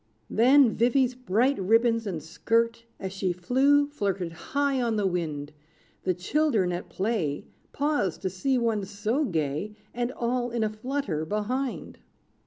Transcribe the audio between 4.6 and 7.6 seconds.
on the wind; The children at play,